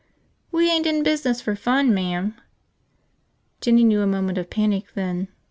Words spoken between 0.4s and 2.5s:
"We ain't in business for fun, ma'am."